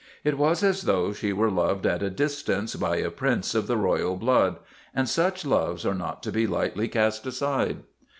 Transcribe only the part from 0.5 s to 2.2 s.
as though she were loved at a